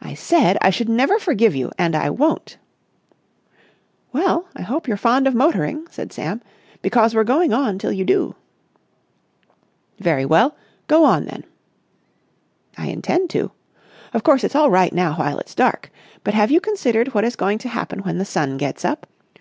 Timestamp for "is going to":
17.24-17.68